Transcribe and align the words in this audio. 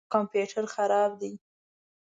کمپیوټر 0.13 0.63
خراب 0.73 1.11
دی 1.21 1.31